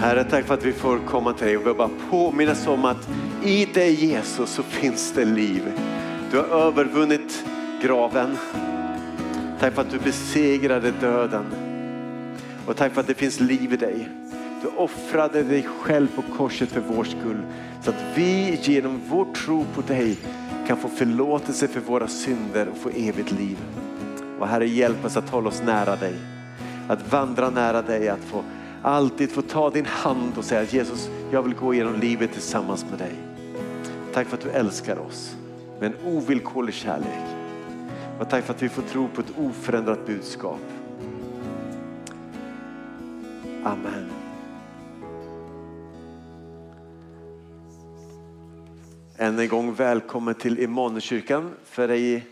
[0.00, 3.08] Herre, tack för att vi får komma till dig och vi bara påminnas om att
[3.44, 5.72] i dig Jesus så finns det liv.
[6.30, 7.44] Du har övervunnit
[7.82, 8.36] graven.
[9.60, 11.44] Tack för att du besegrade döden.
[12.66, 14.08] Och tack för att det finns liv i dig.
[14.62, 17.42] Du offrade dig själv på korset för vår skull.
[17.82, 20.18] Så att vi genom vår tro på dig
[20.66, 23.58] kan få förlåtelse för våra synder och få evigt liv.
[24.38, 26.14] Och Herre, hjälp oss att hålla oss nära dig.
[26.88, 28.42] Att vandra nära dig, att få
[28.82, 32.98] alltid få ta din hand och säga Jesus, jag vill gå igenom livet tillsammans med
[32.98, 33.12] dig.
[34.12, 35.36] Tack för att du älskar oss
[35.80, 37.38] med en ovillkorlig kärlek.
[38.20, 40.60] Och tack för att vi får tro på ett oförändrat budskap.
[43.64, 44.10] Amen.
[49.16, 51.54] Än en gång välkommen till Immanuelskyrkan.
[51.64, 52.26] För dig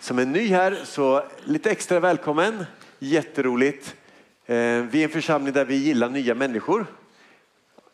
[0.00, 2.64] som är ny här så lite extra välkommen.
[2.98, 3.96] Jätteroligt.
[4.48, 6.86] Eh, vi är en församling där vi gillar nya människor.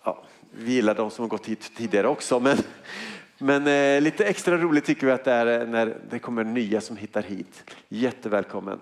[0.04, 2.40] Ja, vi gillar de som har gått hit tidigare också.
[2.40, 2.56] Men,
[3.38, 6.80] men eh, lite extra roligt tycker vi att det är eh, när det kommer nya
[6.80, 7.64] som hittar hit.
[7.88, 8.78] Jättevälkommen.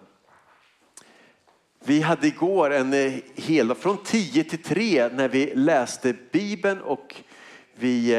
[1.84, 7.14] Vi hade igår en hel från 10 till 3 när vi läste Bibeln och
[7.74, 8.14] vi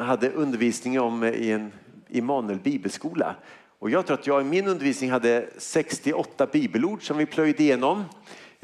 [0.00, 1.72] hade undervisning om i en
[2.08, 3.36] Immanuel bibelskola.
[3.78, 8.04] Och jag tror att jag i min undervisning hade 68 bibelord som vi plöjde igenom.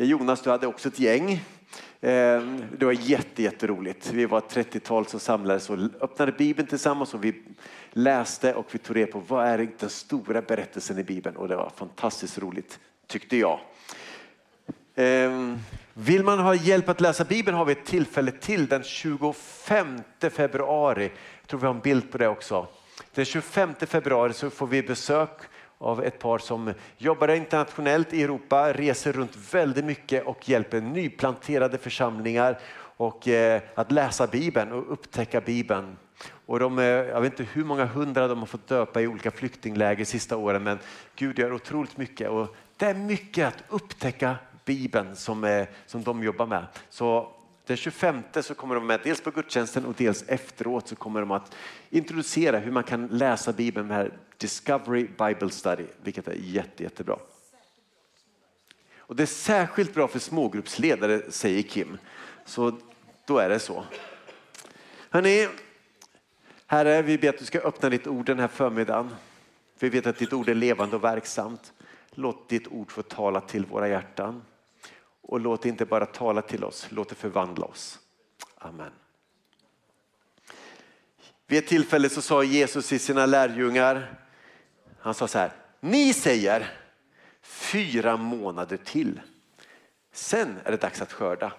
[0.04, 1.44] Jonas, du hade också ett gäng.
[2.00, 4.10] Ehm, det var jätte, jätteroligt.
[4.12, 7.42] Vi var ett 30-tal som samlades och öppnade Bibeln tillsammans och vi
[7.90, 11.56] läste och vi tog reda på vad är den stora berättelsen i Bibeln och det
[11.56, 13.60] var fantastiskt roligt tyckte jag.
[14.94, 15.58] Ehm,
[15.94, 21.10] vill man ha hjälp att läsa Bibeln har vi ett tillfälle till den 25 februari.
[21.40, 22.66] Jag tror vi har en bild på det också.
[23.14, 25.40] Den 25 februari så får vi besök
[25.82, 31.78] av ett par som jobbar internationellt i Europa, reser runt väldigt mycket och hjälper nyplanterade
[31.78, 32.58] församlingar
[32.96, 35.96] och eh, att läsa Bibeln och upptäcka Bibeln.
[36.46, 39.30] Och de, eh, jag vet inte hur många hundra de har fått döpa i olika
[39.30, 40.78] flyktingläger de sista åren men
[41.16, 46.22] Gud gör otroligt mycket och det är mycket att upptäcka Bibeln som, eh, som de
[46.22, 46.66] jobbar med.
[46.90, 47.28] Så
[47.66, 51.30] den 25 så kommer de med dels på gudstjänsten och dels efteråt så kommer de
[51.30, 51.56] att
[51.90, 57.18] introducera hur man kan läsa Bibeln med Discovery Bible Study, vilket är jätte, jättebra.
[58.96, 61.98] Och det är särskilt bra för smågruppsledare, säger Kim.
[62.44, 62.78] Så
[63.26, 63.84] då är det så.
[65.10, 65.48] Hörrni,
[66.66, 69.14] Herre, vi ber att du ska öppna ditt ord den här förmiddagen.
[69.78, 71.72] Vi vet att ditt ord är levande och verksamt.
[72.10, 74.42] Låt ditt ord få tala till våra hjärtan.
[75.32, 77.98] Och låt det inte bara tala till oss, låt det förvandla oss.
[78.58, 78.92] Amen.
[81.46, 84.20] Vid ett tillfälle så sa Jesus till sina lärjungar,
[84.98, 86.70] han sa så här, ni säger
[87.42, 89.20] fyra månader till.
[90.12, 91.52] Sen är det dags att skörda.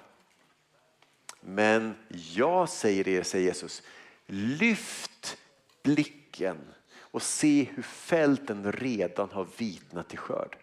[1.41, 3.83] Men jag säger er, säger Jesus,
[4.25, 5.37] lyft
[5.83, 6.57] blicken
[6.95, 10.62] och se hur fälten redan har vitnat till skörd.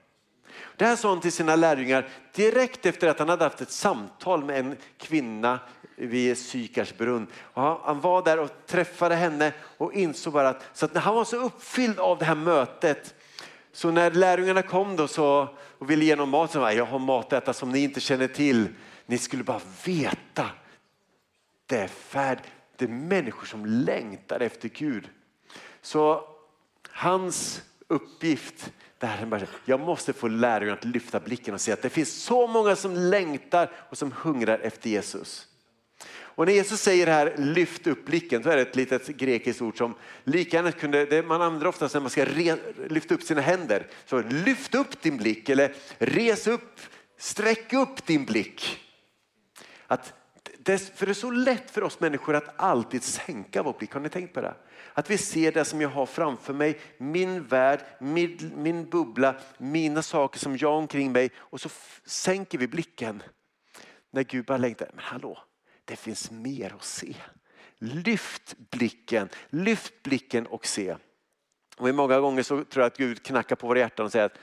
[0.77, 4.45] Det här sa han till sina lärjungar direkt efter att han hade haft ett samtal
[4.45, 5.59] med en kvinna
[5.97, 7.27] vid Sykars brunn.
[7.55, 11.37] han var där och träffade henne och insåg bara att, så att han var så
[11.37, 13.15] uppfylld av det här mötet
[13.73, 16.99] så när lärjungarna kom då så, och ville ge honom mat så sa jag har
[16.99, 18.69] mat att äta som ni inte känner till.
[19.07, 20.51] Ni skulle bara veta.
[21.67, 22.39] Det är färd,
[22.77, 25.09] det är människor som längtar efter Gud.
[25.83, 26.29] Så
[26.91, 31.91] hans uppgift där bara, jag måste få lärjungarna att lyfta blicken och se att det
[31.91, 35.47] finns så många som längtar och som hungrar efter Jesus.
[36.13, 39.79] Och när Jesus säger här lyft upp blicken så är det ett litet grekiskt ord
[39.79, 42.57] som lika gärna kunde, det man använder ofta när man ska re,
[42.89, 43.87] lyfta upp sina händer.
[44.07, 46.81] Så lyft upp din blick eller res upp,
[47.19, 48.79] sträck upp din blick.
[49.87, 50.13] Att
[50.73, 53.93] det, för det är så lätt för oss människor att alltid sänka vår blick.
[53.93, 54.55] Har ni tänkt på det?
[54.95, 60.03] Att vi ser det som jag har framför mig, min värld, min, min bubbla, mina
[60.03, 61.69] saker som jag har omkring mig och så
[62.05, 63.23] sänker vi blicken.
[64.11, 65.39] När Gud bara längtar, men hallå,
[65.85, 67.15] det finns mer att se.
[67.79, 70.97] Lyft blicken, lyft blicken och se.
[71.77, 74.39] Och många gånger så tror jag att Gud knackar på våra hjärtan och säger att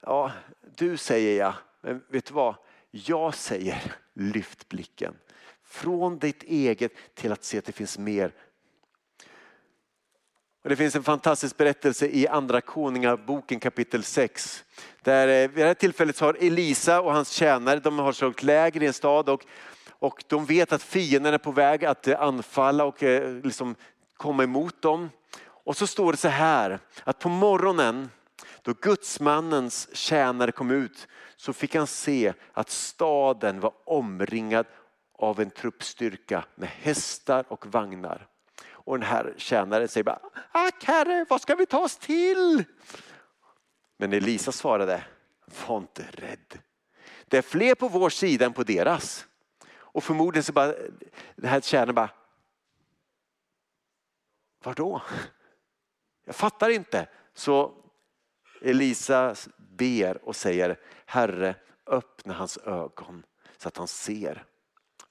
[0.00, 0.32] ja,
[0.76, 2.54] du säger jag, men vet du vad?
[2.90, 5.14] Jag säger lyft blicken.
[5.64, 8.32] Från ditt eget till att se att det finns mer
[10.64, 14.64] och det finns en fantastisk berättelse i Andra Konungaboken kapitel 6.
[15.02, 18.82] Där, eh, vid det här tillfället har Elisa och hans tjänare de har slagit läger
[18.82, 19.46] i en stad och,
[19.88, 23.74] och de vet att fienden är på väg att eh, anfalla och eh, liksom
[24.16, 25.10] komma emot dem.
[25.46, 28.10] Och så står det så här att på morgonen
[28.62, 31.08] då gudsmannens tjänare kom ut
[31.44, 34.66] så fick han se att staden var omringad
[35.12, 38.28] av en truppstyrka med hästar och vagnar.
[38.66, 40.20] Och den här tjänaren säger bara,
[40.52, 42.64] ack herre, vad ska vi ta oss till?
[43.96, 45.04] Men Elisa svarade,
[45.66, 46.58] var inte rädd.
[47.28, 49.26] Det är fler på vår sida än på deras.
[49.74, 50.74] Och förmodligen så bara,
[51.36, 52.10] den här tjänaren bara,
[54.64, 55.02] vadå?
[56.24, 57.08] Jag fattar inte.
[57.34, 57.83] Så
[58.60, 61.54] Elisa ber och säger, Herre
[61.86, 63.22] öppna hans ögon
[63.58, 64.44] så att han ser.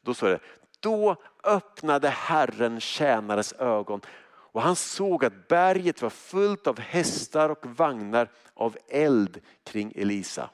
[0.02, 0.40] Då står det,
[0.80, 7.66] då öppnade Herren tjänarens ögon och han såg att berget var fullt av hästar och
[7.66, 10.50] vagnar av eld kring Elisa.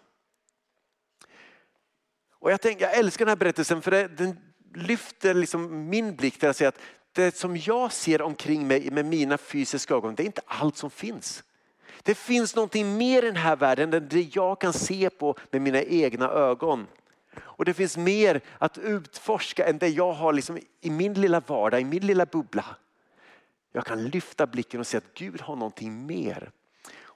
[2.39, 4.39] Och jag, tänker, jag älskar den här berättelsen för det, den
[4.73, 6.79] lyfter liksom min blick till att säga att
[7.11, 10.89] det som jag ser omkring mig med mina fysiska ögon, det är inte allt som
[10.89, 11.43] finns.
[12.03, 15.61] Det finns någonting mer i den här världen än det jag kan se på med
[15.61, 16.87] mina egna ögon.
[17.39, 21.81] Och det finns mer att utforska än det jag har liksom i min lilla vardag,
[21.81, 22.65] i min lilla bubbla.
[23.71, 26.51] Jag kan lyfta blicken och se att Gud har någonting mer.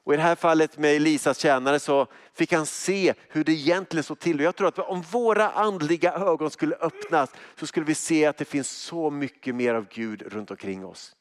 [0.04, 4.04] Och I det här fallet med Elisas tjänare så fick han se hur det egentligen
[4.04, 4.40] såg till.
[4.40, 7.30] Och jag tror att om våra andliga ögon skulle öppnas
[7.60, 11.16] så skulle vi se att det finns så mycket mer av Gud runt omkring oss.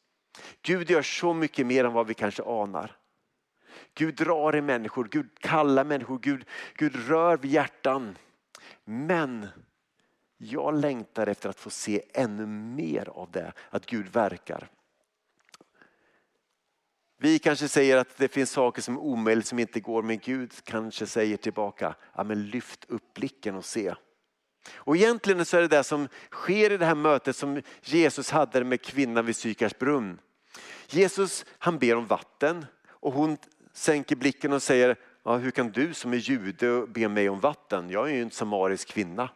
[0.63, 2.97] Gud gör så mycket mer än vad vi kanske anar.
[3.95, 6.45] Gud drar i människor, Gud kallar människor, Gud,
[6.75, 8.19] Gud rör vid hjärtan.
[8.85, 9.49] Men
[10.39, 14.69] jag längtar efter att få se ännu mer av det, att Gud verkar.
[17.19, 20.53] Vi kanske säger att det finns saker som är omöjligt som inte går, men Gud
[20.65, 23.95] kanske säger tillbaka, ja, men lyft upp blicken och se.
[24.75, 28.65] Och egentligen så är det det som sker i det här mötet som Jesus hade
[28.65, 30.19] med kvinnan vid Sykars brunn.
[30.87, 33.37] Jesus han ber om vatten och hon
[33.73, 37.91] sänker blicken och säger, ja, hur kan du som är jude be mig om vatten?
[37.91, 39.31] Jag är ju en samarisk kvinna.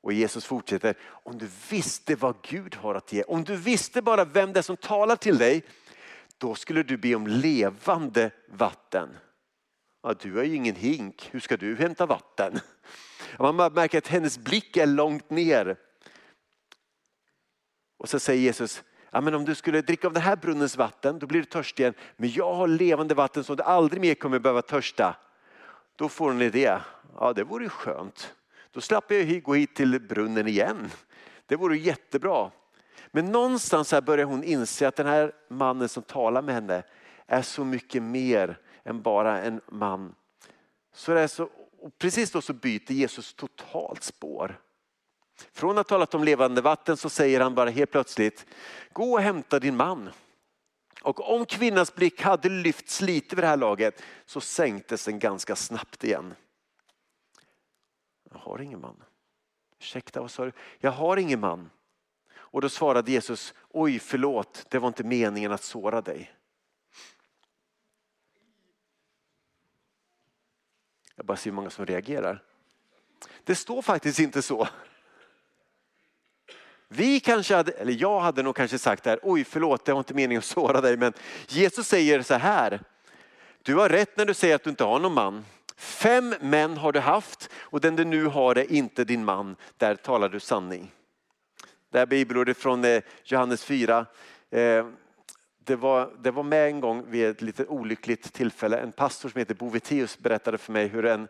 [0.00, 4.24] Och Jesus fortsätter, om du visste vad Gud har att ge, om du visste bara
[4.24, 5.64] vem det är som talar till dig,
[6.38, 9.08] då skulle du be om levande vatten.
[10.02, 12.60] Ja, du har ju ingen hink, hur ska du hämta vatten?
[13.38, 15.76] Man märker att hennes blick är långt ner.
[17.96, 18.82] Och så säger Jesus,
[19.12, 21.82] ja, men om du skulle dricka av den här brunnens vatten då blir du törstig
[21.82, 21.94] igen.
[22.16, 25.16] Men jag har levande vatten som du aldrig mer kommer behöva törsta.
[25.96, 26.78] Då får hon en idé,
[27.18, 28.34] ja det vore skönt.
[28.70, 30.90] Då slapp jag gå hit till brunnen igen.
[31.46, 32.50] Det vore jättebra.
[33.10, 36.82] Men någonstans här börjar hon inse att den här mannen som talar med henne
[37.26, 40.14] är så mycket mer än bara en man.
[40.94, 41.48] Så det är så,
[41.98, 44.60] precis då så byter Jesus totalt spår.
[45.52, 48.46] Från att ha talat om levande vatten så säger han bara helt plötsligt,
[48.92, 50.10] gå och hämta din man.
[51.02, 55.56] Och om kvinnans blick hade lyfts lite vid det här laget så sänktes den ganska
[55.56, 56.34] snabbt igen.
[58.30, 59.02] Jag har ingen man.
[59.78, 60.52] Ursäkta, vad sa du?
[60.78, 61.70] Jag har ingen man.
[62.34, 66.34] Och då svarade Jesus, oj förlåt, det var inte meningen att såra dig.
[71.14, 72.42] Jag bara ser hur många som reagerar.
[73.44, 74.68] Det står faktiskt inte så.
[76.94, 80.14] Vi kanske hade, eller jag hade nog kanske sagt där, oj förlåt det var inte
[80.14, 80.96] meningen att såra dig.
[80.96, 81.12] Men
[81.48, 82.80] Jesus säger så här,
[83.62, 85.44] du har rätt när du säger att du inte har någon man.
[85.76, 89.56] Fem män har du haft och den du nu har är inte din man.
[89.76, 90.90] Där talar du sanning.
[91.90, 94.06] Det här bibelordet från eh, Johannes 4.
[94.50, 94.86] Eh,
[95.64, 98.78] det var, det var med en gång vid ett lite olyckligt tillfälle.
[98.78, 101.28] En pastor som heter Boveteus berättade för mig hur en,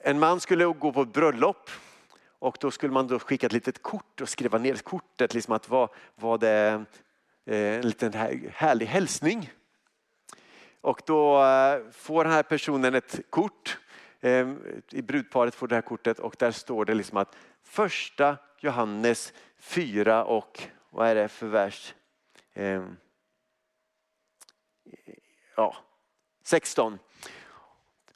[0.00, 1.70] en man skulle gå på ett bröllop
[2.42, 5.34] och då skulle man då skicka ett litet kort och skriva ner kortet.
[5.34, 6.84] Liksom att var, var det
[7.44, 8.12] eh, en liten
[8.52, 9.52] härlig hälsning.
[10.80, 13.78] Och då eh, får den här personen ett kort.
[14.20, 14.52] Eh,
[14.90, 20.24] I brudparet får det här kortet och där står det liksom att första Johannes 4
[20.24, 21.94] och vad är det för vers?
[25.56, 25.76] Ja,
[26.44, 26.98] 16.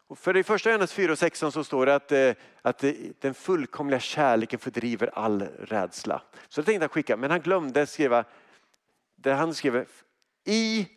[0.08, 2.32] Och för i första Johannes 4 och 16 så står det att, eh,
[2.62, 6.22] att eh, den fullkomliga kärleken fördriver all rädsla.
[6.48, 8.24] Så det tänkte han skicka, men han glömde skriva,
[9.16, 9.86] där han skrev
[10.44, 10.88] i,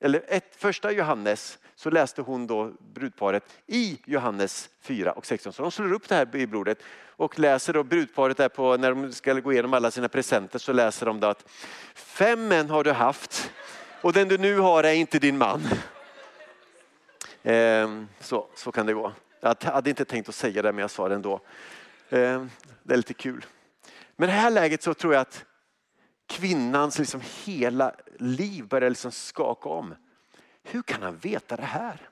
[0.00, 5.52] eller ett, första Johannes så läste hon då brudparet i Johannes 4 och 16.
[5.52, 6.78] Så de slår upp det här bibelordet
[7.16, 10.72] och läser då brudparet där på, när de ska gå igenom alla sina presenter så
[10.72, 11.50] läser de då att
[11.94, 13.50] fem män har du haft
[14.00, 15.62] och den du nu har är inte din man.
[17.50, 19.12] Ehm, så, så kan det gå.
[19.40, 21.40] Jag hade inte tänkt att säga det men jag sa det ändå.
[22.10, 22.50] Ehm,
[22.82, 23.46] det är lite kul.
[24.16, 25.44] Men i det här läget så tror jag att
[26.26, 29.94] kvinnans liksom hela liv börjar liksom skaka om.
[30.62, 32.08] Hur kan han veta det här?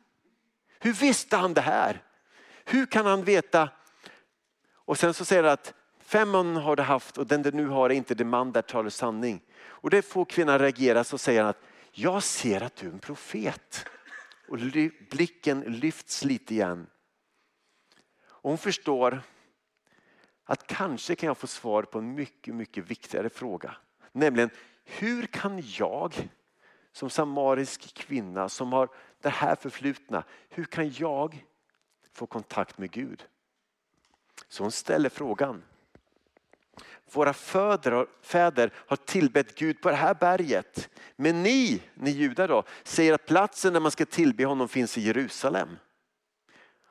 [0.78, 2.02] Hur visste han det här?
[2.64, 3.68] Hur kan han veta?
[4.74, 7.66] Och sen så säger han att Fem man har du haft och den du nu
[7.66, 9.40] har är inte den man där talar sanning.
[9.64, 11.62] Och det får kvinnan reagera så säger han att
[11.92, 13.86] jag ser att du är en profet.
[14.48, 14.58] Och
[15.10, 16.86] blicken lyfts lite igen.
[18.24, 19.22] Och hon förstår
[20.44, 23.76] att kanske kan jag få svar på en mycket, mycket viktigare fråga.
[24.12, 24.50] Nämligen
[24.84, 26.30] hur kan jag
[26.92, 28.88] som samarisk kvinna som har
[29.20, 31.44] det här förflutna, hur kan jag
[32.12, 33.26] få kontakt med Gud?
[34.48, 35.62] Så hon ställer frågan.
[37.12, 40.90] Våra fäder, fäder har tillbett Gud på det här berget.
[41.16, 45.00] Men ni, ni judar då, säger att platsen där man ska tillbe honom finns i
[45.00, 45.68] Jerusalem.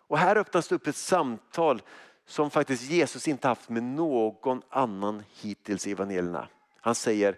[0.08, 1.82] Och här öppnas det upp ett samtal
[2.26, 6.48] som faktiskt Jesus inte haft med någon annan hittills i evangelierna.
[6.82, 7.38] Han säger,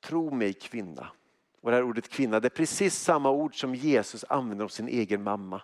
[0.00, 1.12] tro mig kvinna.
[1.60, 4.88] Och det här ordet kvinna det är precis samma ord som Jesus använder om sin
[4.88, 5.62] egen mamma.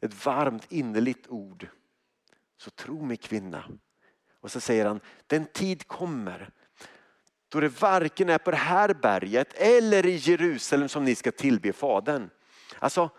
[0.00, 1.68] Ett varmt innerligt ord.
[2.56, 3.64] Så tro mig kvinna.
[4.44, 6.50] Och så säger han, den tid kommer
[7.48, 11.72] då det varken är på det här berget eller i Jerusalem som ni ska tillbe
[11.72, 12.30] Fadern.
[12.78, 13.10] Alltså,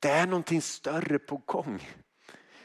[0.00, 1.88] det är någonting större på gång.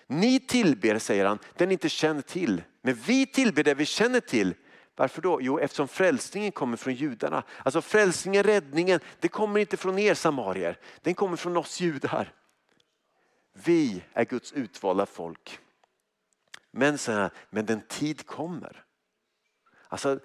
[0.08, 2.64] Ni tillber, säger han, det ni inte känner till.
[2.82, 4.54] Men vi tillber det vi känner till.
[4.96, 5.42] Varför då?
[5.42, 7.44] Jo, eftersom frälsningen kommer från judarna.
[7.64, 10.78] Alltså frälsningen, räddningen, det kommer inte från er samarier.
[11.02, 12.34] Den kommer från oss judar.
[13.64, 15.60] Vi är Guds utvalda folk.
[16.72, 18.84] Men, så här, men den tid kommer.
[19.88, 20.20] Alltså,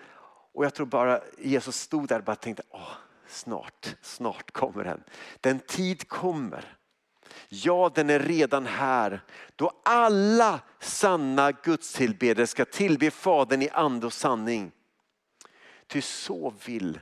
[0.54, 2.92] och jag tror bara Jesus stod där och bara tänkte, Åh,
[3.26, 5.02] snart, snart kommer den.
[5.40, 6.76] Den tid kommer.
[7.48, 9.20] Ja, den är redan här.
[9.56, 14.72] Då alla sanna gudstillbedare ska tillbe Fadern i ande och sanning.
[15.86, 17.00] Ty så vill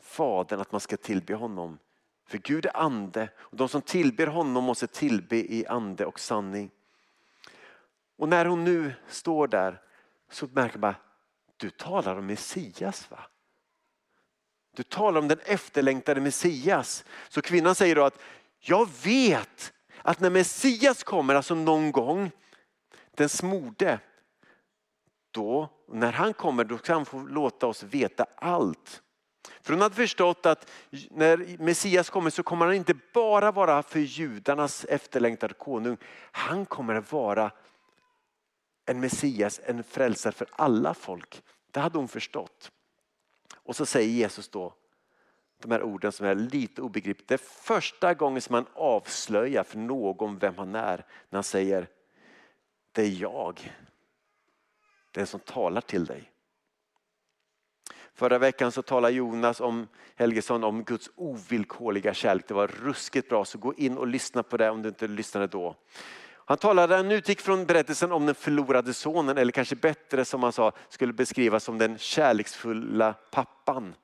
[0.00, 1.78] Fadern att man ska tillbe honom.
[2.26, 6.70] För Gud är ande och de som tillber honom måste tillbe i ande och sanning.
[8.20, 9.80] Och när hon nu står där
[10.30, 10.94] så märker man,
[11.56, 13.18] du talar om Messias va?
[14.76, 17.04] Du talar om den efterlängtade Messias.
[17.28, 18.22] Så kvinnan säger då att
[18.58, 19.72] jag vet
[20.02, 22.30] att när Messias kommer, alltså någon gång,
[23.14, 23.98] den smorde,
[25.30, 29.02] då, när han kommer då kan han få låta oss veta allt.
[29.60, 30.70] För hon hade förstått att
[31.10, 35.96] när Messias kommer så kommer han inte bara vara för judarnas efterlängtade konung.
[36.32, 37.50] Han kommer att vara
[38.90, 41.42] en Messias, en frälsare för alla folk.
[41.70, 42.70] Det hade hon förstått.
[43.54, 44.74] Och så säger Jesus då
[45.62, 47.26] de här orden som är lite obegripliga.
[47.28, 50.96] Det är första gången som man avslöjar för någon vem han är
[51.28, 51.88] när han säger
[52.92, 53.74] det är jag.
[55.10, 56.32] Den som talar till dig.
[58.14, 62.48] Förra veckan så talade Jonas om Helgesson om Guds ovillkorliga kärlek.
[62.48, 65.46] Det var ruskigt bra så gå in och lyssna på det om du inte lyssnade
[65.46, 65.76] då.
[66.50, 70.52] Han talade, han utgick från berättelsen om den förlorade sonen eller kanske bättre som han
[70.52, 73.94] sa skulle beskrivas som den kärleksfulla pappan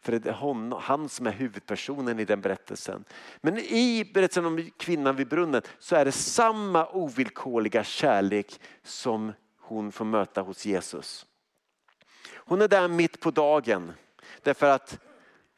[0.00, 3.04] för det är han som är huvudpersonen i den berättelsen.
[3.40, 9.92] Men i berättelsen om kvinnan vid brunnen så är det samma ovillkorliga kärlek som hon
[9.92, 11.26] får möta hos Jesus.
[12.34, 13.92] Hon är där mitt på dagen
[14.42, 14.98] därför att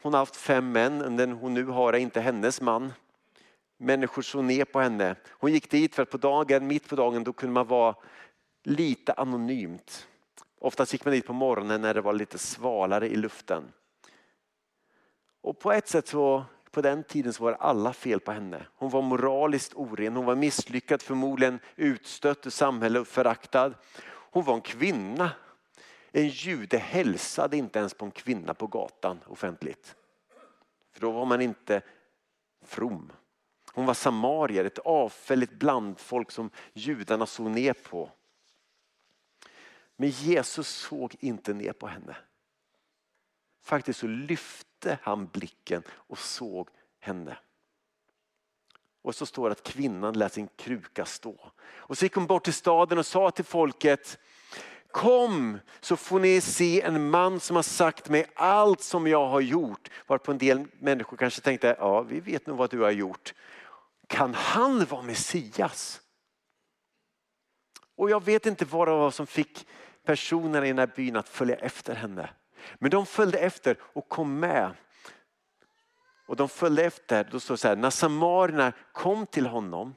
[0.03, 2.93] hon har haft fem män, den hon nu har är inte hennes man.
[3.77, 5.17] Människor såg ner på henne.
[5.29, 7.95] Hon gick dit för att på dagen, mitt på dagen, då kunde man vara
[8.63, 10.09] lite anonymt.
[10.59, 13.73] Oftast gick man dit på morgonen när det var lite svalare i luften.
[15.41, 18.67] Och på ett sätt så på den tiden så var det alla fel på henne.
[18.75, 23.75] Hon var moraliskt oren, hon var misslyckad, förmodligen utstött i samhället och föraktad.
[24.07, 25.31] Hon var en kvinna.
[26.13, 29.97] En jude hälsade inte ens på en kvinna på gatan offentligt.
[30.93, 31.83] För då var man inte
[32.65, 33.13] from.
[33.77, 38.11] Hon var samarier, ett avfälligt blandfolk som judarna såg ner på.
[39.97, 42.17] Men Jesus såg inte ner på henne.
[43.63, 46.69] Faktiskt så lyfte han blicken och såg
[47.01, 47.39] henne.
[49.03, 51.51] Och så står det att kvinnan lät sin kruka stå.
[51.67, 54.19] Och så gick hon bort till staden och sa till folket
[54.91, 59.41] Kom så får ni se en man som har sagt mig allt som jag har
[59.41, 59.91] gjort.
[60.07, 63.35] Varpå en del människor kanske tänkte, ja vi vet nog vad du har gjort.
[64.07, 66.01] Kan han vara Messias?
[67.97, 69.67] Och jag vet inte vad det var som fick
[70.05, 72.31] personerna i den här byn att följa efter henne.
[72.79, 74.75] Men de följde efter och kom med.
[76.27, 79.95] Och de följde efter, då står det så här, när samarierna kom till honom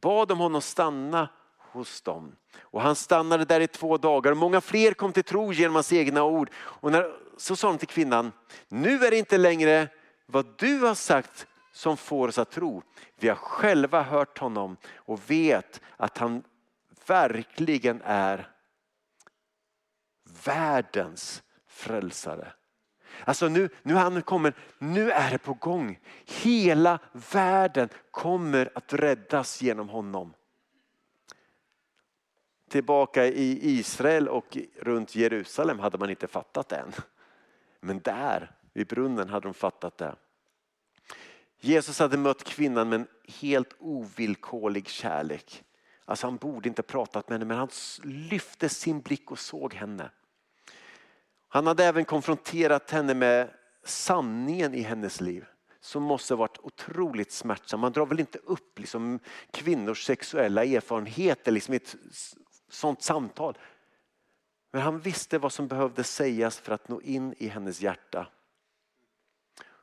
[0.00, 2.36] bad de honom stanna hos dem.
[2.60, 4.30] Och han stannade där i två dagar.
[4.30, 6.50] och Många fler kom till tro genom hans egna ord.
[6.54, 8.32] Och när, så sa de till kvinnan,
[8.68, 9.88] nu är det inte längre
[10.26, 12.82] vad du har sagt som får oss att tro.
[13.16, 16.42] Vi har själva hört honom och vet att han
[17.06, 18.48] verkligen är
[20.44, 22.52] världens frälsare.
[23.24, 25.98] Alltså nu, nu, han kommer, nu är det på gång.
[26.24, 26.98] Hela
[27.32, 30.34] världen kommer att räddas genom honom.
[32.68, 36.92] Tillbaka i Israel och runt Jerusalem hade man inte fattat det än.
[37.80, 40.16] Men där vid brunnen hade de fattat det.
[41.64, 45.64] Jesus hade mött kvinnan med en helt ovillkorlig kärlek.
[46.04, 47.68] Alltså han borde inte pratat med henne men han
[48.04, 50.10] lyfte sin blick och såg henne.
[51.48, 53.50] Han hade även konfronterat henne med
[53.84, 55.44] sanningen i hennes liv
[55.80, 57.80] som måste varit otroligt smärtsam.
[57.80, 59.18] Man drar väl inte upp liksom
[59.50, 61.96] kvinnors sexuella erfarenheter liksom i ett
[62.70, 63.58] sånt samtal.
[64.72, 68.26] Men han visste vad som behövde sägas för att nå in i hennes hjärta.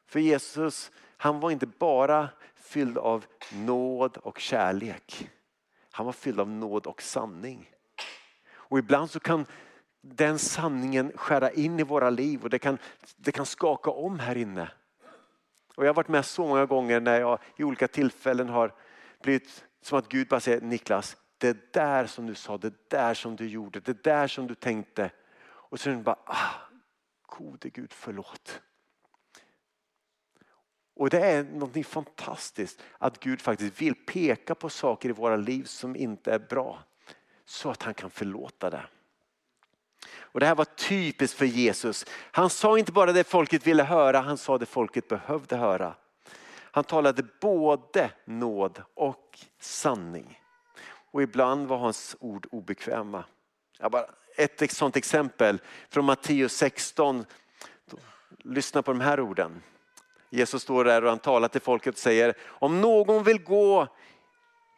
[0.10, 5.30] För Jesus, han var inte bara fylld av nåd och kärlek.
[5.92, 7.72] Han var fylld av nåd och sanning.
[8.51, 9.46] Och ibland så kan
[10.01, 12.78] den sanningen skära in i våra liv och det kan,
[13.18, 14.72] det kan skaka om här inne.
[15.75, 18.74] Och jag har varit med så många gånger när jag i olika tillfällen har
[19.22, 23.36] blivit som att Gud bara säger Niklas, det där som du sa, det där som
[23.36, 25.12] du gjorde, det där som du tänkte.
[25.42, 26.56] Och sen bara, ah,
[27.22, 28.62] gode Gud förlåt.
[31.00, 35.63] Och det är något fantastiskt att Gud faktiskt vill peka på saker i våra liv
[35.63, 36.84] som inte är bra.
[37.46, 38.86] Så att han kan förlåta det.
[40.18, 42.06] Och Det här var typiskt för Jesus.
[42.12, 45.96] Han sa inte bara det folket ville höra, han sa det folket behövde höra.
[46.72, 50.41] Han talade både nåd och sanning.
[51.12, 53.24] Och ibland var hans ord obekväma.
[53.77, 57.25] Jag bara, ett sånt exempel från Matteus 16.
[58.38, 59.62] Lyssna på de här orden.
[60.29, 63.88] Jesus står där och han talar till folket och säger, om någon vill gå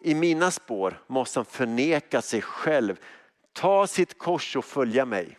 [0.03, 3.00] i mina spår måste han förneka sig själv,
[3.53, 5.38] ta sitt kors och följa mig.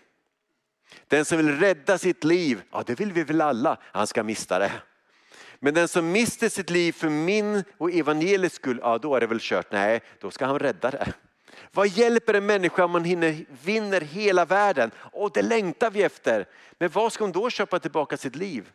[1.09, 4.59] Den som vill rädda sitt liv, ja det vill vi väl alla, han ska mista
[4.59, 4.72] det.
[5.59, 9.27] Men den som mister sitt liv för min och evangeliets skull, ja då är det
[9.27, 9.72] väl kört.
[9.72, 11.12] Nej, då ska han rädda det.
[11.72, 14.90] Vad hjälper en människa om man hinner, vinner hela världen?
[14.96, 16.46] Och det längtar vi efter.
[16.79, 18.72] Men vad ska hon då köpa tillbaka sitt liv?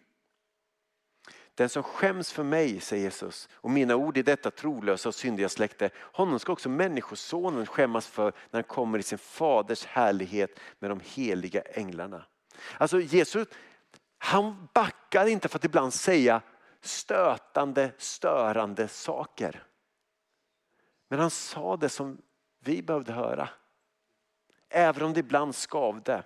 [1.57, 5.49] Den som skäms för mig, säger Jesus, och mina ord i detta trolösa och syndiga
[5.49, 10.91] släkte, honom ska också människosonen skämmas för när han kommer i sin faders härlighet med
[10.91, 12.25] de heliga änglarna.
[12.77, 13.47] Alltså Jesus,
[14.17, 16.41] han backar inte för att ibland säga
[16.81, 19.63] stötande, störande saker.
[21.07, 22.21] Men han sa det som
[22.59, 23.49] vi behövde höra.
[24.69, 26.23] Även om det ibland skavde.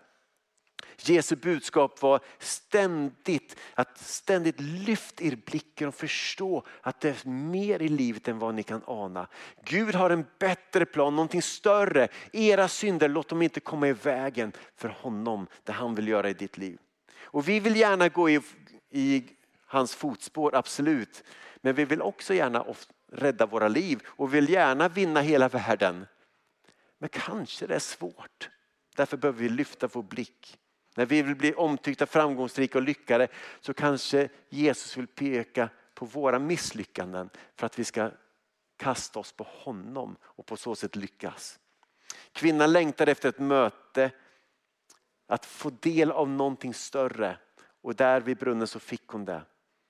[1.10, 7.82] Jesu budskap var ständigt att ständigt lyft er blicken och förstå att det är mer
[7.82, 9.28] i livet än vad ni kan ana.
[9.66, 12.08] Gud har en bättre plan, någonting större.
[12.34, 16.34] Era synder, låt dem inte komma i vägen för honom, det han vill göra i
[16.34, 16.80] ditt liv.
[17.24, 18.42] Och vi vill gärna gå i,
[18.92, 19.24] i
[19.66, 21.24] hans fotspår, absolut.
[21.62, 22.66] Men vi vill också gärna
[23.12, 26.06] rädda våra liv och vill gärna vinna hela världen.
[27.00, 28.50] Men kanske det är svårt.
[28.96, 30.58] Därför behöver vi lyfta vår blick
[30.96, 33.28] när vi vill bli omtyckta, framgångsrika och lyckade
[33.60, 38.12] så kanske Jesus vill peka på våra misslyckanden för att vi ska
[38.78, 41.60] kasta oss på honom och på så sätt lyckas.
[42.32, 44.12] Kvinnan längtade efter ett möte,
[45.28, 47.38] att få del av någonting större
[47.82, 49.42] och där vid brunnen så fick hon det.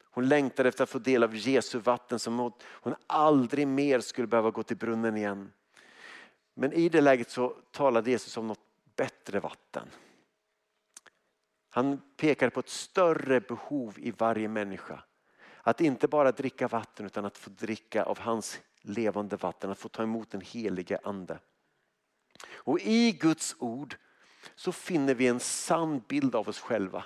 [0.04, 4.52] Hon längtade efter att få del av Jesu vatten som hon aldrig mer skulle behöva
[4.52, 5.52] gå till brunnen igen.
[6.54, 8.60] Men i det läget så talade Jesus om något
[8.96, 9.88] bättre vatten.
[11.74, 15.04] Han pekar på ett större behov i varje människa.
[15.62, 19.90] Att inte bara dricka vatten utan att få dricka av hans levande vatten, att få
[19.90, 21.40] ta emot den helige ande.
[22.50, 23.96] Och i Guds ord
[24.56, 27.04] så finner vi en sann bild av oss själva.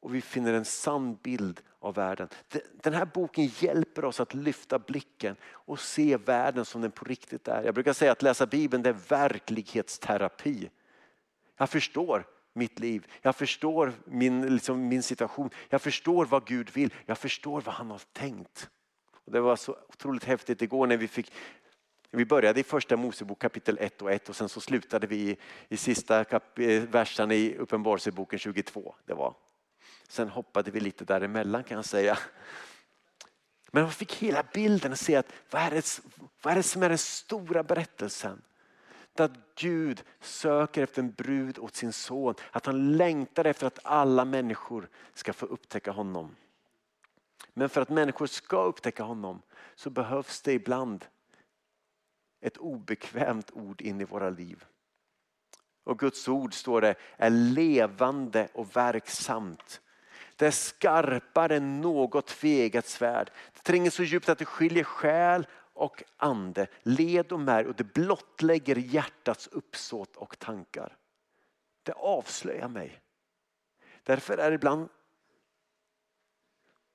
[0.00, 2.28] Och vi finner en sann bild av världen.
[2.72, 7.48] Den här boken hjälper oss att lyfta blicken och se världen som den på riktigt
[7.48, 7.62] är.
[7.62, 10.70] Jag brukar säga att läsa Bibeln det är verklighetsterapi.
[11.56, 13.06] Jag förstår mitt liv.
[13.22, 15.50] Jag förstår min, liksom, min situation.
[15.68, 16.94] Jag förstår vad Gud vill.
[17.06, 18.70] Jag förstår vad han har tänkt.
[19.24, 21.32] Och det var så otroligt häftigt igår när vi fick
[22.10, 25.36] vi började i första Mosebok kapitel 1 och 1 och sen så slutade vi i,
[25.68, 28.94] i sista kap, eh, versen i Uppenbarelseboken 22.
[29.06, 29.34] Det var.
[30.08, 32.18] Sen hoppade vi lite däremellan kan jag säga.
[33.70, 36.00] Men man fick hela bilden och se att vad är, det,
[36.42, 38.42] vad är det som är den stora berättelsen?
[39.20, 42.34] Att Gud söker efter en brud åt sin son.
[42.50, 46.36] Att han längtar efter att alla människor ska få upptäcka honom.
[47.54, 49.42] Men för att människor ska upptäcka honom
[49.74, 51.04] så behövs det ibland
[52.40, 54.64] ett obekvämt ord in i våra liv.
[55.84, 59.80] Och Guds ord står det är levande och verksamt.
[60.36, 63.30] Det är skarpare än något tvegat svärd.
[63.54, 67.94] Det tränger så djupt att det skiljer själ och ande, led och märg och det
[67.94, 70.96] blottlägger hjärtats uppsåt och tankar.
[71.82, 73.00] Det avslöjar mig.
[74.02, 74.88] Därför är det ibland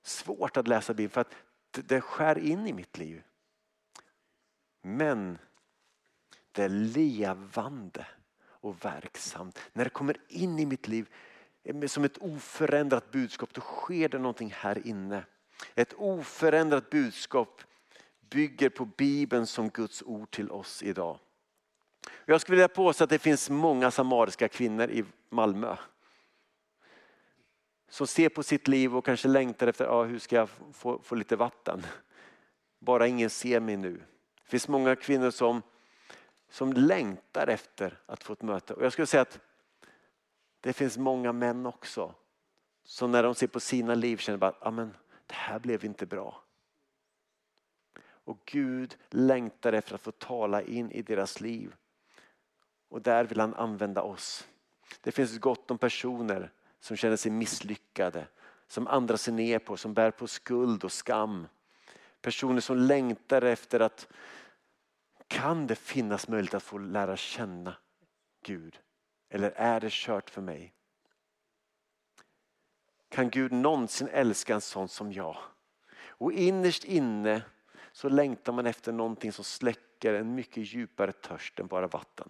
[0.02, 1.34] svårt att läsa Bibeln för att
[1.70, 3.22] det skär in i mitt liv.
[4.82, 5.38] Men
[6.52, 8.06] det är levande
[8.42, 9.58] och verksamt.
[9.72, 11.08] När det kommer in i mitt liv
[11.62, 15.24] eh, som ett oförändrat budskap då sker det någonting här inne.
[15.74, 17.62] Ett oförändrat budskap
[18.30, 21.18] bygger på Bibeln som Guds ord till oss idag.
[22.24, 25.76] Jag skulle vilja påstå att det finns många samariska kvinnor i Malmö.
[27.88, 31.14] Som ser på sitt liv och kanske längtar efter, ja, hur ska jag få, få
[31.14, 31.86] lite vatten?
[32.78, 34.02] Bara ingen ser mig nu.
[34.44, 35.62] Det finns många kvinnor som,
[36.50, 38.74] som längtar efter att få ett möte.
[38.74, 39.38] Och jag skulle säga att
[40.60, 42.14] det finns många män också.
[42.84, 44.70] Som när de ser på sina liv känner att ah,
[45.26, 46.42] det här blev inte bra.
[48.30, 51.74] Och Gud längtar efter att få tala in i deras liv.
[52.88, 54.48] Och där vill han använda oss.
[55.00, 58.26] Det finns gott om personer som känner sig misslyckade,
[58.66, 61.48] som andra ser ner på, som bär på skuld och skam.
[62.20, 64.08] Personer som längtar efter att
[65.26, 67.76] kan det finnas möjlighet att få lära känna
[68.42, 68.78] Gud?
[69.28, 70.74] Eller är det kört för mig?
[73.08, 75.36] Kan Gud någonsin älska en sån som jag?
[76.08, 77.42] Och innerst inne
[77.92, 82.28] så längtar man efter någonting som släcker en mycket djupare törst än bara vatten.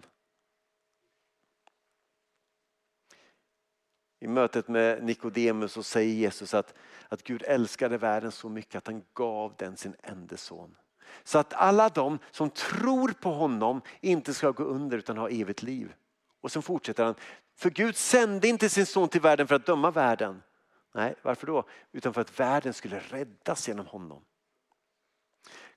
[4.21, 6.75] I mötet med Nikodemus så säger Jesus att,
[7.09, 10.77] att Gud älskade världen så mycket att han gav den sin enda son.
[11.25, 15.63] Så att alla de som tror på honom inte ska gå under utan ha evigt
[15.63, 15.95] liv.
[16.41, 17.15] Och sen fortsätter han.
[17.57, 20.43] För Gud sände inte sin son till världen för att döma världen.
[20.95, 21.65] Nej, varför då?
[21.93, 24.25] Utan för att världen skulle räddas genom honom.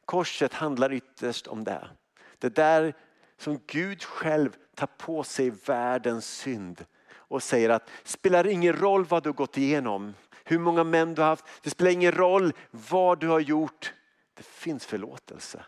[0.06, 1.90] Korset handlar ytterst om det.
[2.38, 2.94] Det där
[3.38, 9.06] som Gud själv tar på sig världens synd och säger att det spelar ingen roll
[9.06, 10.14] vad du har gått igenom,
[10.44, 13.94] hur många män du har haft, det spelar ingen roll vad du har gjort.
[14.34, 15.66] Det finns förlåtelse.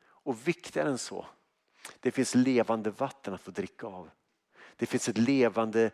[0.00, 1.26] Och viktigare än så,
[2.00, 4.10] det finns levande vatten att få dricka av.
[4.76, 5.90] Det finns ett levande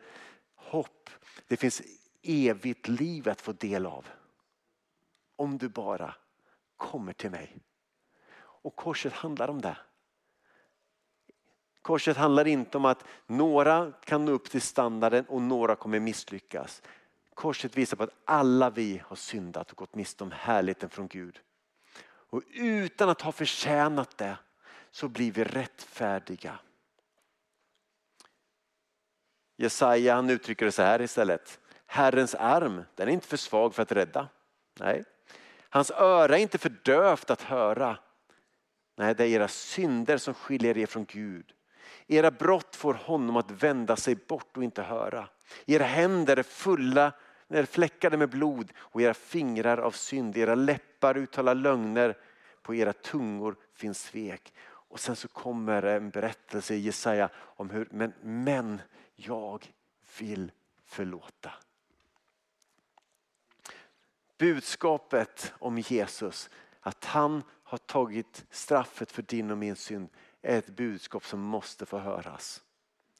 [0.54, 1.10] hopp.
[1.48, 1.82] Det finns
[2.22, 4.08] evigt liv att få del av.
[5.36, 6.14] Om du bara
[6.90, 7.56] kommer till mig.
[8.36, 9.76] Och korset handlar om det.
[11.82, 16.82] Korset handlar inte om att några kan nå upp till standarden och några kommer misslyckas.
[17.34, 21.40] Korset visar på att alla vi har syndat och gått miste om härligheten från Gud.
[22.04, 24.36] Och utan att ha förtjänat det
[24.90, 26.58] så blir vi rättfärdiga.
[29.56, 31.60] Jesaja han uttrycker det så här istället.
[31.86, 34.28] Herrens arm den är inte för svag för att rädda.
[34.80, 35.04] Nej.
[35.74, 37.98] Hans öra är inte för dövt att höra.
[38.96, 41.52] Nej, det är era synder som skiljer er från Gud.
[42.06, 45.28] Era brott får honom att vända sig bort och inte höra.
[45.66, 47.12] Era händer är fulla,
[47.48, 50.36] är fläckade med blod och era fingrar av synd.
[50.36, 52.16] Era läppar uttalar lögner,
[52.62, 54.52] på era tungor finns svek.
[54.66, 58.80] Och sen så kommer en berättelse i Jesaja om hur, men, men
[59.16, 59.66] jag
[60.18, 60.52] vill
[60.86, 61.52] förlåta.
[64.44, 70.08] Budskapet om Jesus, att han har tagit straffet för din och min synd
[70.42, 72.62] är ett budskap som måste få höras.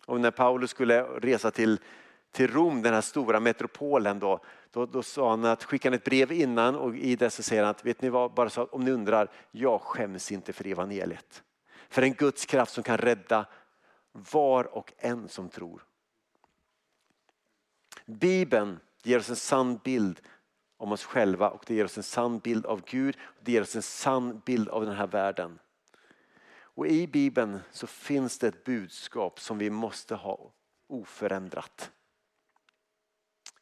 [0.07, 1.81] Och när Paulus skulle resa till,
[2.31, 6.33] till Rom, den här stora metropolen, då, då, då sa han att skicka ett brev
[6.33, 8.91] innan och i det så säger han att vet ni vad, bara så om ni
[8.91, 11.43] undrar, jag skäms inte för evangeliet.
[11.89, 13.47] För en Guds kraft som kan rädda
[14.13, 15.83] var och en som tror.
[18.07, 20.21] Bibeln ger oss en sann bild
[20.85, 23.17] om oss själva och det ger oss en sann bild av Gud.
[23.25, 25.59] och Det ger oss en sann bild av den här världen.
[26.57, 30.53] Och i Bibeln så finns det ett budskap som vi måste ha
[30.87, 31.91] oförändrat.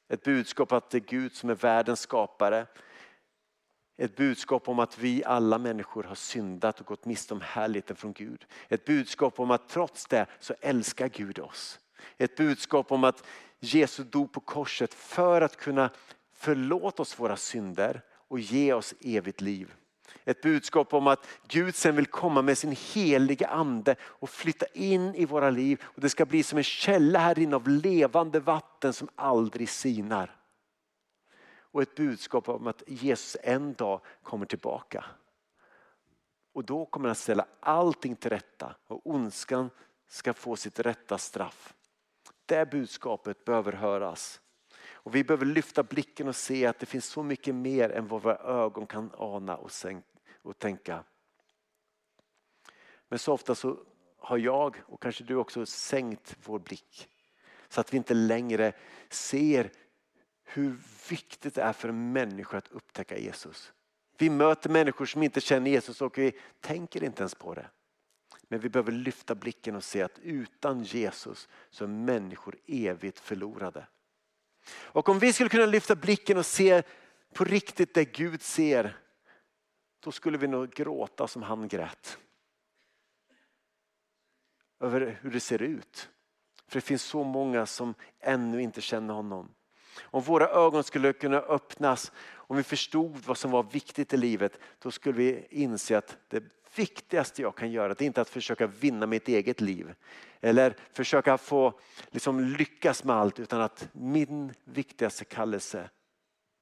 [0.08, 2.66] Ett budskap att det är Gud som är världens skapare.
[3.96, 8.12] Ett budskap om att vi alla människor har syndat och gått miste om härligheten från
[8.12, 8.46] Gud.
[8.68, 11.80] Ett budskap om att trots det så älskar Gud oss.
[12.18, 13.24] Ett budskap om att
[13.60, 15.90] Jesus dog på korset för att kunna
[16.42, 19.74] Förlåt oss våra synder och ge oss evigt liv.
[20.24, 25.14] Ett budskap om att Gud sen vill komma med sin heliga ande och flytta in
[25.14, 25.82] i våra liv.
[25.84, 30.36] Och Det ska bli som en källa här inne av levande vatten som aldrig sinar.
[31.58, 35.04] Och ett budskap om att Jesus en dag kommer tillbaka.
[36.52, 39.70] Och då kommer han ställa allting till rätta och ondskan
[40.08, 41.74] ska få sitt rätta straff.
[42.46, 44.40] Det budskapet behöver höras.
[45.02, 48.22] Och vi behöver lyfta blicken och se att det finns så mycket mer än vad
[48.22, 49.70] våra ögon kan ana och,
[50.42, 51.04] och tänka.
[53.08, 53.78] Men så ofta så
[54.18, 57.08] har jag och kanske du också sänkt vår blick.
[57.68, 58.72] Så att vi inte längre
[59.08, 59.70] ser
[60.44, 63.72] hur viktigt det är för en människa att upptäcka Jesus.
[64.18, 67.66] Vi möter människor som inte känner Jesus och vi tänker inte ens på det.
[68.48, 73.86] Men vi behöver lyfta blicken och se att utan Jesus så är människor evigt förlorade.
[74.70, 76.82] Och om vi skulle kunna lyfta blicken och se
[77.34, 78.96] på riktigt det Gud ser,
[80.00, 82.18] då skulle vi nog gråta som han grät.
[84.80, 86.08] Över hur det ser ut.
[86.68, 89.54] För det finns så många som ännu inte känner honom.
[90.00, 94.58] Om våra ögon skulle kunna öppnas, om vi förstod vad som var viktigt i livet,
[94.78, 98.66] då skulle vi inse att det viktigaste jag kan göra det är inte att försöka
[98.66, 99.94] vinna mitt eget liv.
[100.40, 101.80] Eller försöka få
[102.10, 105.78] liksom, lyckas med allt utan att min viktigaste kallelse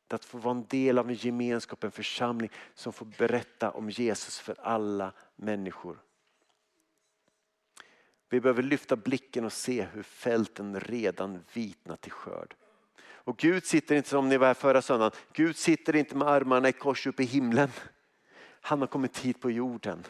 [0.08, 3.90] är att få vara en del av en gemenskap, en församling som får berätta om
[3.90, 5.98] Jesus för alla människor.
[8.28, 12.54] Vi behöver lyfta blicken och se hur fälten redan vitnat till skörd.
[13.02, 15.18] Och Gud sitter inte som ni var här förra söndagen.
[15.32, 17.68] Gud sitter inte med armarna i kors uppe i himlen.
[18.60, 20.06] Han har kommit hit på jorden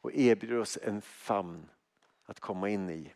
[0.00, 1.68] och erbjuder oss en famn
[2.26, 3.12] att komma in i.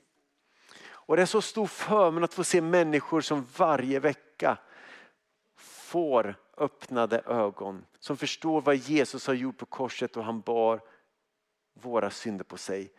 [0.87, 4.59] Och det är så stor förmån att få se människor som varje vecka
[5.57, 7.85] får öppnade ögon.
[7.99, 10.81] Som förstår vad Jesus har gjort på korset och han bar
[11.75, 12.93] våra synder på sig.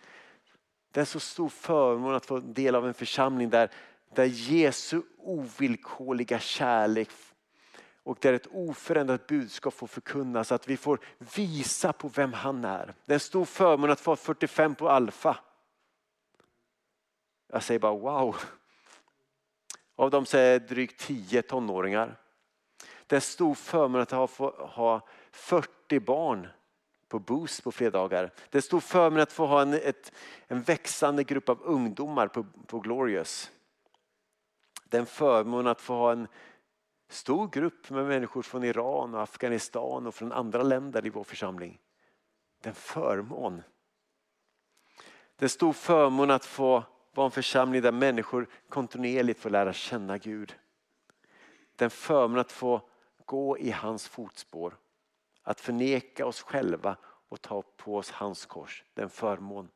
[0.92, 3.72] Det är så stor förmån att få del av en församling där,
[4.14, 7.10] där Jesu ovillkorliga kärlek
[8.06, 10.52] och där ett oförändrat budskap får förkunnas.
[10.52, 11.00] Att vi får
[11.36, 12.94] visa på vem han är.
[13.06, 15.38] Det är en stor förmån att få 45 på Alfa.
[17.48, 18.36] Jag säger bara wow.
[19.96, 22.20] Av dem så är drygt 10 tonåringar.
[23.08, 26.48] Det är en stor förmån att ha, få, ha 40 barn
[27.08, 28.24] på Boost på fredagar.
[28.24, 30.12] Det är en stor förmån att få ha en, ett,
[30.48, 33.52] en växande grupp av ungdomar på, på Glorious.
[34.90, 36.28] Det är en förmån att få ha en
[37.16, 41.80] stor grupp med människor från Iran och Afghanistan och från andra länder i vår församling.
[42.62, 43.64] Det är en förmån.
[45.36, 49.74] Det är en stor förmån att få vara en församling där människor kontinuerligt får lära
[49.74, 50.56] känna Gud.
[51.76, 52.82] Det är en förmån att få
[53.26, 54.78] gå i hans fotspår.
[55.44, 56.98] Att förneka oss själva
[57.30, 58.84] och ta på oss hans kors.
[58.94, 59.70] Det är en förmån.